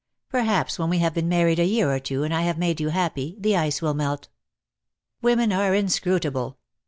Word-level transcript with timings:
Perhaps 0.29 0.79
when 0.79 0.89
we 0.89 0.97
have 0.97 1.13
been 1.13 1.29
married 1.29 1.59
a 1.59 1.63
year 1.65 1.93
or 1.93 1.99
two, 1.99 2.23
and 2.23 2.33
I 2.33 2.41
have 2.41 2.57
made 2.57 2.81
you 2.81 2.89
happy, 2.89 3.37
the 3.39 3.55
ice 3.55 3.83
will 3.83 3.93
melt." 3.93 4.29
"Women 5.21 5.53
are 5.53 5.75
inscrutable. 5.75 6.57